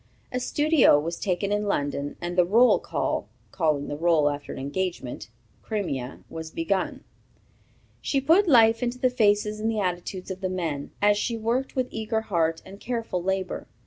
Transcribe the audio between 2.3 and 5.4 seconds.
the "Roll Call" (calling the roll after an engagement,